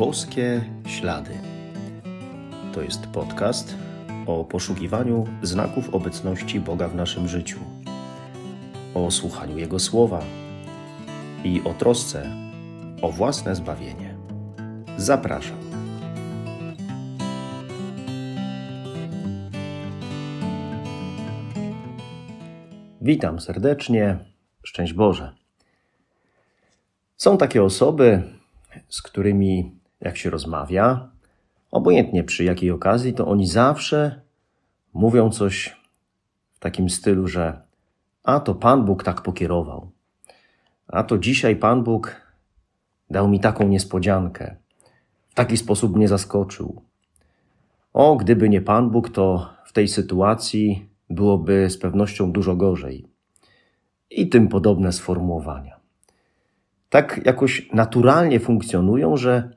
[0.00, 1.30] Boskie Ślady.
[2.72, 3.76] To jest podcast
[4.26, 7.58] o poszukiwaniu znaków obecności Boga w naszym życiu,
[8.94, 10.22] o słuchaniu Jego słowa
[11.44, 12.30] i o trosce
[13.02, 14.14] o własne zbawienie.
[14.96, 15.58] Zapraszam.
[23.00, 24.18] Witam serdecznie.
[24.62, 25.34] Szczęść Boże.
[27.16, 28.22] Są takie osoby,
[28.88, 31.08] z którymi jak się rozmawia,
[31.70, 34.20] obojętnie przy jakiej okazji, to oni zawsze
[34.94, 35.76] mówią coś
[36.52, 37.60] w takim stylu, że
[38.24, 39.90] a to Pan Bóg tak pokierował,
[40.88, 42.16] a to dzisiaj Pan Bóg
[43.10, 44.56] dał mi taką niespodziankę,
[45.28, 46.82] w taki sposób mnie zaskoczył.
[47.92, 53.06] O, gdyby nie Pan Bóg, to w tej sytuacji byłoby z pewnością dużo gorzej.
[54.10, 55.80] I tym podobne sformułowania
[56.90, 59.50] tak jakoś naturalnie funkcjonują, że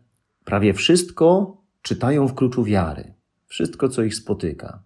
[0.45, 3.13] prawie wszystko czytają w kluczu wiary.
[3.47, 4.80] Wszystko, co ich spotyka.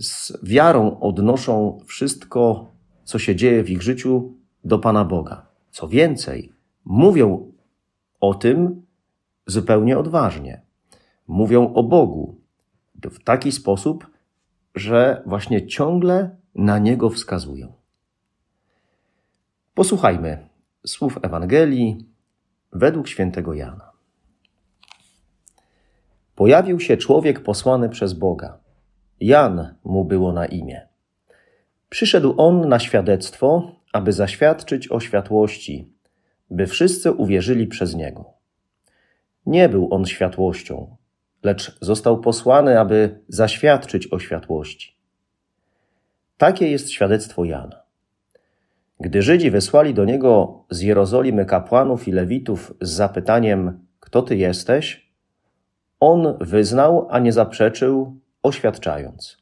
[0.00, 2.70] Z wiarą odnoszą wszystko,
[3.04, 5.46] co się dzieje w ich życiu, do Pana Boga.
[5.70, 6.52] Co więcej,
[6.84, 7.52] mówią
[8.20, 8.82] o tym
[9.46, 10.62] zupełnie odważnie.
[11.28, 12.40] Mówią o Bogu
[12.94, 14.06] w taki sposób,
[14.74, 17.72] że właśnie ciągle na Niego wskazują.
[19.74, 20.48] Posłuchajmy
[20.86, 22.06] słów Ewangelii
[22.72, 23.95] według świętego Jana.
[26.36, 28.58] Pojawił się człowiek posłany przez Boga.
[29.20, 30.88] Jan mu było na imię.
[31.88, 35.92] Przyszedł on na świadectwo, aby zaświadczyć o światłości,
[36.50, 38.24] by wszyscy uwierzyli przez niego.
[39.46, 40.96] Nie był on światłością,
[41.42, 44.96] lecz został posłany, aby zaświadczyć o światłości.
[46.38, 47.82] Takie jest świadectwo Jana.
[49.00, 55.05] Gdy Żydzi wysłali do niego z Jerozolimy kapłanów i lewitów z zapytaniem: Kto ty jesteś?
[56.00, 59.38] On wyznał, a nie zaprzeczył, oświadczając: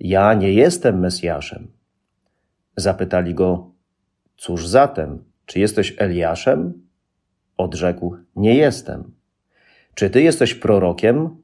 [0.00, 1.72] Ja nie jestem Mesjaszem.
[2.76, 3.70] Zapytali go:
[4.36, 6.86] Cóż zatem, czy jesteś Eliaszem?
[7.56, 9.14] Odrzekł: Nie jestem.
[9.94, 11.42] Czy ty jesteś prorokiem?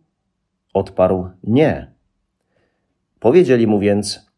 [0.75, 1.95] Odparł: Nie.
[3.21, 4.31] Powiedzieli mu więc: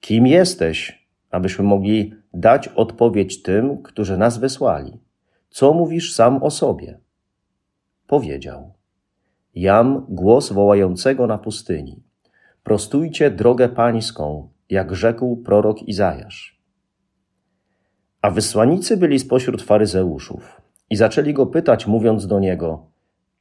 [0.00, 1.06] Kim jesteś?
[1.30, 5.00] abyśmy mogli dać odpowiedź tym, którzy nas wysłali.
[5.50, 7.00] Co mówisz sam o sobie?
[8.06, 8.75] Powiedział:
[9.56, 12.02] Jam głos wołającego na pustyni.
[12.62, 16.62] Prostujcie drogę pańską, jak rzekł prorok Izajasz.
[18.22, 22.86] A wysłannicy byli spośród faryzeuszów i zaczęli go pytać, mówiąc do niego: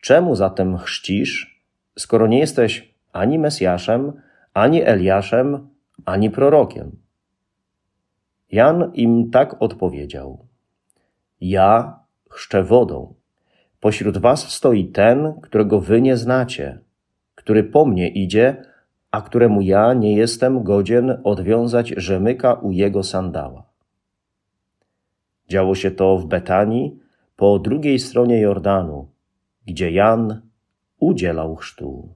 [0.01, 1.63] Czemu zatem chrzcisz,
[1.99, 4.13] skoro nie jesteś ani Mesjaszem,
[4.53, 5.69] ani Eliaszem,
[6.05, 6.91] ani prorokiem?
[8.51, 10.47] Jan im tak odpowiedział:
[11.41, 11.99] Ja
[12.29, 13.13] chrzczę wodą.
[13.85, 16.79] Pośród was stoi ten, którego wy nie znacie,
[17.35, 18.65] który po mnie idzie,
[19.11, 23.69] a któremu ja nie jestem godzien odwiązać rzemyka u jego sandała.
[25.49, 26.99] Działo się to w Betanii,
[27.35, 29.07] po drugiej stronie Jordanu,
[29.65, 30.41] gdzie Jan
[30.99, 32.09] udzielał chrztu.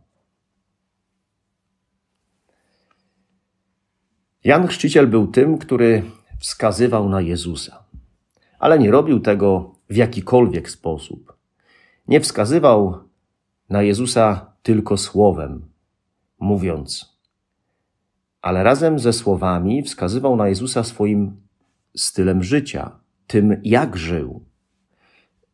[4.43, 6.03] Jan Chrzciciel był tym, który
[6.39, 7.83] wskazywał na Jezusa.
[8.59, 11.38] Ale nie robił tego w jakikolwiek sposób.
[12.09, 12.93] Nie wskazywał
[13.69, 15.65] na Jezusa tylko słowem,
[16.39, 17.19] mówiąc,
[18.41, 21.41] ale razem ze słowami wskazywał na Jezusa swoim
[21.95, 24.45] stylem życia, tym jak żył.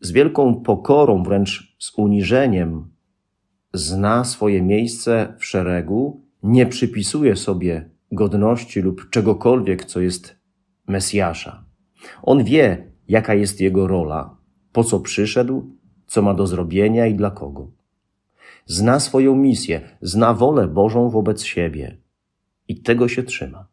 [0.01, 2.87] Z wielką pokorą, wręcz z uniżeniem,
[3.73, 10.35] zna swoje miejsce w szeregu, nie przypisuje sobie godności lub czegokolwiek, co jest
[10.87, 11.65] Mesjasza.
[12.23, 14.37] On wie, jaka jest jego rola,
[14.71, 15.75] po co przyszedł,
[16.07, 17.67] co ma do zrobienia i dla kogo.
[18.65, 21.97] Zna swoją misję, zna wolę Bożą wobec siebie
[22.67, 23.65] i tego się trzyma.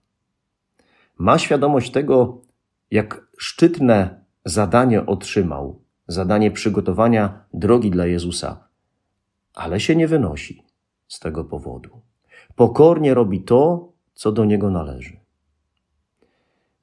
[1.18, 2.40] Ma świadomość tego,
[2.90, 8.68] jak szczytne zadanie otrzymał, zadanie przygotowania drogi dla Jezusa,
[9.54, 10.64] ale się nie wynosi
[11.08, 12.00] z tego powodu.
[12.54, 15.16] Pokornie robi to, co do niego należy.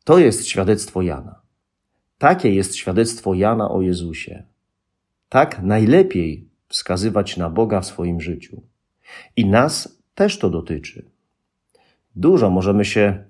[0.04, 1.42] To jest świadectwo Jana.
[2.18, 4.44] Takie jest świadectwo Jana o Jezusie.
[5.30, 8.62] Tak najlepiej wskazywać na Boga w swoim życiu.
[9.36, 11.06] I nas też to dotyczy.
[12.16, 13.24] Dużo możemy się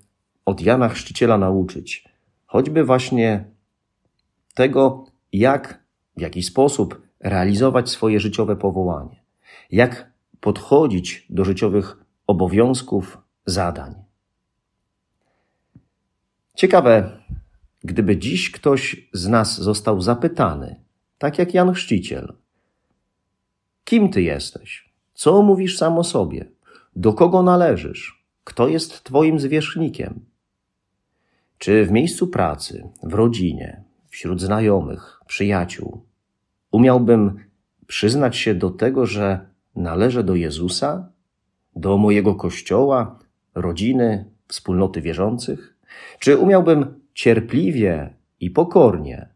[0.46, 2.10] od Jana Chrzciciela nauczyć,
[2.46, 3.46] choćby właśnie
[4.54, 5.84] tego, jak,
[6.18, 9.24] w jaki sposób realizować swoje życiowe powołanie,
[9.72, 11.98] jak podchodzić do życiowych
[12.28, 13.96] obowiązków, zadań.
[16.56, 17.20] Ciekawe,
[17.84, 20.76] gdyby dziś ktoś z nas został zapytany,
[21.20, 22.34] tak jak Jan Chrzciciel,
[23.84, 24.90] Kim ty jesteś?
[25.14, 26.46] Co mówisz sam o sobie?
[26.96, 28.26] Do kogo należysz?
[28.44, 30.26] Kto jest twoim zwierzchnikiem?
[31.58, 36.02] Czy w miejscu pracy, w rodzinie, wśród znajomych, przyjaciół
[36.72, 37.40] umiałbym
[37.88, 39.40] przyznać się do tego, że
[39.76, 41.12] należę do Jezusa,
[41.76, 43.20] do mojego kościoła,
[43.56, 45.76] rodziny, wspólnoty wierzących?
[46.20, 49.30] Czy umiałbym cierpliwie i pokornie,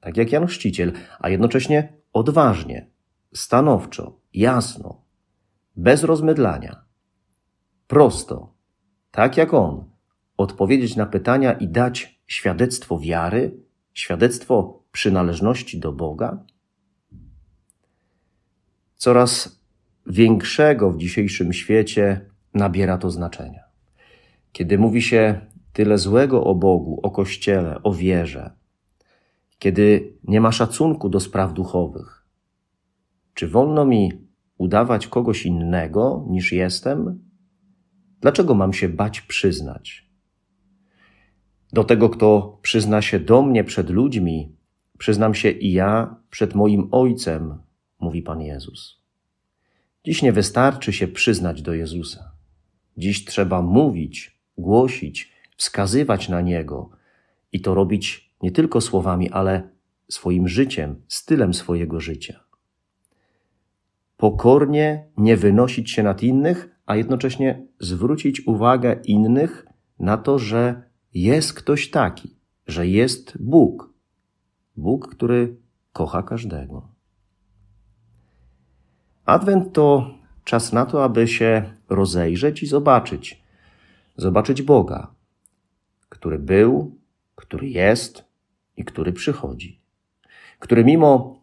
[0.00, 2.86] tak jak Jan Chrzciciel, a jednocześnie odważnie,
[3.34, 5.04] stanowczo, jasno,
[5.76, 6.84] bez rozmydlania,
[7.86, 8.54] prosto,
[9.10, 9.90] tak jak on,
[10.36, 13.56] odpowiedzieć na pytania i dać świadectwo wiary,
[13.92, 16.44] świadectwo przynależności do Boga?
[18.94, 19.60] Coraz
[20.06, 23.62] większego w dzisiejszym świecie nabiera to znaczenia.
[24.52, 25.40] Kiedy mówi się
[25.72, 28.59] tyle złego o Bogu, o Kościele, o wierze,
[29.60, 32.26] kiedy nie ma szacunku do spraw duchowych,
[33.34, 34.12] czy wolno mi
[34.58, 37.22] udawać kogoś innego niż jestem?
[38.20, 40.10] Dlaczego mam się bać przyznać?
[41.72, 44.56] Do tego, kto przyzna się do mnie przed ludźmi,
[44.98, 47.58] przyznam się i ja przed moim Ojcem,
[48.00, 49.02] mówi Pan Jezus.
[50.04, 52.32] Dziś nie wystarczy się przyznać do Jezusa.
[52.96, 56.90] Dziś trzeba mówić, głosić, wskazywać na Niego
[57.52, 59.68] i to robić nie tylko słowami, ale
[60.08, 62.40] swoim życiem, stylem swojego życia.
[64.16, 69.66] Pokornie nie wynosić się nad innych, a jednocześnie zwrócić uwagę innych
[69.98, 70.82] na to, że
[71.14, 73.92] jest ktoś taki, że jest Bóg.
[74.76, 75.56] Bóg, który
[75.92, 76.88] kocha każdego.
[79.24, 80.14] Adwent to
[80.44, 83.42] czas na to, aby się rozejrzeć i zobaczyć.
[84.16, 85.14] Zobaczyć Boga,
[86.08, 86.98] który był,
[87.34, 88.29] który jest
[88.76, 89.80] i który przychodzi.
[90.58, 91.40] Który mimo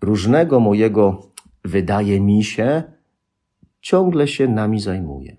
[0.00, 1.30] różnego mojego
[1.64, 2.82] wydaje mi się,
[3.80, 5.36] ciągle się nami zajmuje.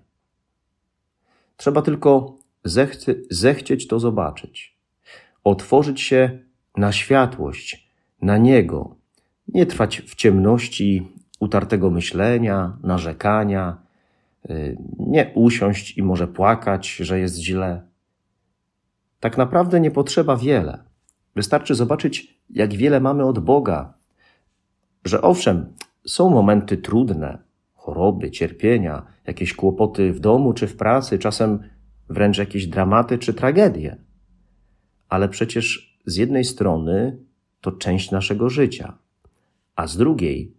[1.56, 4.76] Trzeba tylko zechce, zechcieć to zobaczyć,
[5.44, 6.38] otworzyć się
[6.76, 7.88] na światłość,
[8.22, 8.96] na Niego,
[9.48, 11.08] nie trwać w ciemności
[11.40, 13.82] utartego myślenia, narzekania,
[14.50, 17.82] y, nie usiąść i może płakać, że jest źle.
[19.20, 20.91] Tak naprawdę nie potrzeba wiele.
[21.36, 23.94] Wystarczy zobaczyć, jak wiele mamy od Boga,
[25.04, 25.72] że owszem,
[26.06, 27.38] są momenty trudne,
[27.74, 31.62] choroby, cierpienia, jakieś kłopoty w domu czy w pracy, czasem
[32.08, 33.96] wręcz jakieś dramaty czy tragedie.
[35.08, 37.18] Ale przecież z jednej strony
[37.60, 38.98] to część naszego życia,
[39.76, 40.54] a z drugiej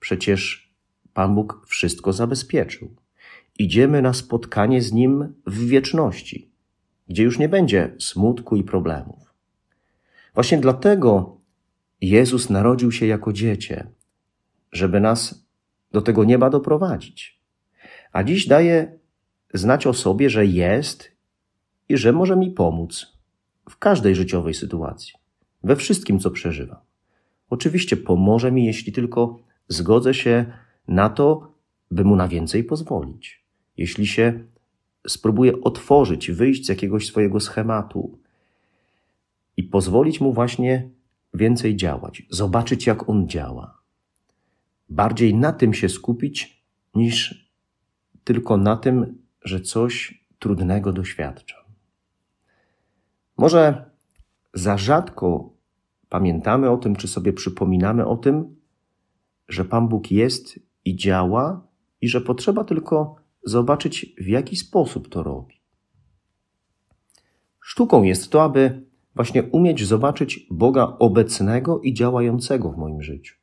[0.00, 0.72] przecież
[1.14, 2.96] Pan Bóg wszystko zabezpieczył.
[3.58, 6.50] Idziemy na spotkanie z Nim w wieczności,
[7.08, 9.33] gdzie już nie będzie smutku i problemów.
[10.34, 11.36] Właśnie dlatego
[12.00, 13.86] Jezus narodził się jako dziecię,
[14.72, 15.46] żeby nas
[15.92, 17.40] do tego nieba doprowadzić.
[18.12, 18.98] A dziś daje
[19.54, 21.12] znać o sobie, że jest
[21.88, 23.06] i że może mi pomóc
[23.70, 25.12] w każdej życiowej sytuacji,
[25.64, 26.78] we wszystkim, co przeżywam.
[27.50, 29.38] Oczywiście pomoże mi, jeśli tylko
[29.68, 30.46] zgodzę się
[30.88, 31.54] na to,
[31.90, 33.44] by mu na więcej pozwolić.
[33.76, 34.44] Jeśli się
[35.06, 38.18] spróbuję otworzyć, wyjść z jakiegoś swojego schematu
[39.56, 40.90] i pozwolić mu właśnie
[41.34, 43.78] więcej działać, zobaczyć, jak on działa.
[44.88, 47.44] Bardziej na tym się skupić, niż
[48.24, 51.64] tylko na tym, że coś trudnego doświadczam.
[53.36, 53.90] Może
[54.54, 55.54] za rzadko
[56.08, 58.56] pamiętamy o tym, czy sobie przypominamy o tym,
[59.48, 61.66] że Pan Bóg jest i działa,
[62.00, 65.54] i że potrzeba tylko zobaczyć, w jaki sposób to robi.
[67.60, 73.36] Sztuką jest to, aby właśnie umieć zobaczyć Boga obecnego i działającego w moim życiu.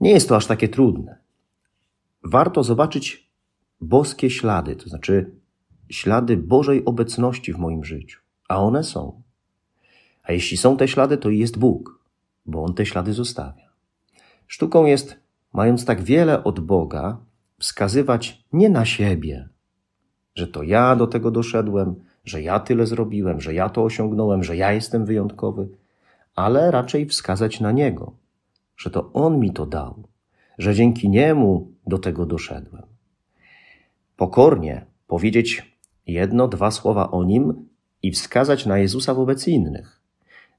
[0.00, 1.18] Nie jest to aż takie trudne.
[2.24, 3.30] Warto zobaczyć
[3.80, 5.30] boskie ślady, to znaczy
[5.88, 8.20] ślady Bożej obecności w moim życiu.
[8.48, 9.22] A one są.
[10.22, 12.00] A jeśli są te ślady, to jest Bóg,
[12.46, 13.68] bo On te ślady zostawia.
[14.46, 15.16] Sztuką jest,
[15.52, 17.18] mając tak wiele od Boga,
[17.58, 19.48] wskazywać nie na siebie,
[20.34, 21.94] że to ja do tego doszedłem,
[22.28, 25.68] że ja tyle zrobiłem, że ja to osiągnąłem, że ja jestem wyjątkowy,
[26.34, 28.12] ale raczej wskazać na Niego,
[28.76, 30.02] że to On mi to dał,
[30.58, 32.82] że dzięki Niemu do tego doszedłem.
[34.16, 37.68] Pokornie powiedzieć jedno, dwa słowa o Nim
[38.02, 40.00] i wskazać na Jezusa wobec innych,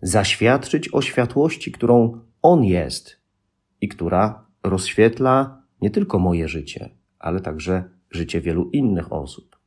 [0.01, 3.17] zaświadczyć o światłości, którą On jest
[3.81, 9.58] i która rozświetla nie tylko moje życie, ale także życie wielu innych osób.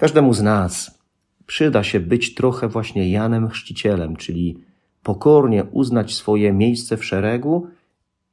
[0.00, 0.98] Każdemu z nas
[1.46, 4.58] przyda się być trochę właśnie Janem Chrzcicielem, czyli
[5.02, 7.66] pokornie uznać swoje miejsce w szeregu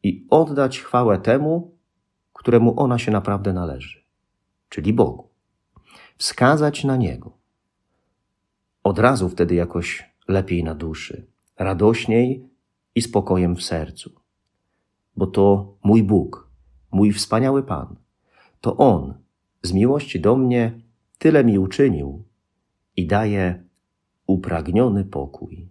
[0.04, 1.72] i oddać chwałę temu,
[2.34, 4.04] któremu ona się naprawdę należy,
[4.70, 5.30] czyli Bogu.
[6.18, 7.32] Wskazać na Niego.
[8.84, 11.26] Od razu wtedy jakoś lepiej na duszy,
[11.58, 12.50] radośniej
[12.96, 14.12] i spokojem w sercu.
[15.16, 16.50] Bo to mój Bóg,
[16.92, 17.96] mój wspaniały Pan.
[18.62, 19.14] To On
[19.64, 20.87] z miłości do mnie
[21.18, 22.24] tyle mi uczynił
[22.96, 23.64] i daje
[24.28, 25.70] upragniony pokój.